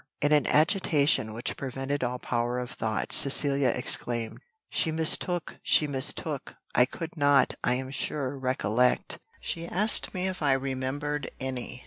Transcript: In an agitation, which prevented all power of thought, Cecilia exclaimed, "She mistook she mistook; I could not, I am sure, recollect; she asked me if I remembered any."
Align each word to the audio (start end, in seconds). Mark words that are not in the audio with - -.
In 0.19 0.31
an 0.31 0.47
agitation, 0.47 1.31
which 1.31 1.55
prevented 1.55 2.03
all 2.03 2.17
power 2.17 2.57
of 2.57 2.71
thought, 2.71 3.11
Cecilia 3.11 3.67
exclaimed, 3.69 4.39
"She 4.71 4.91
mistook 4.91 5.57
she 5.61 5.85
mistook; 5.85 6.55
I 6.73 6.85
could 6.85 7.15
not, 7.17 7.53
I 7.63 7.75
am 7.75 7.91
sure, 7.91 8.35
recollect; 8.35 9.19
she 9.41 9.67
asked 9.67 10.11
me 10.15 10.27
if 10.27 10.41
I 10.41 10.53
remembered 10.53 11.29
any." 11.39 11.79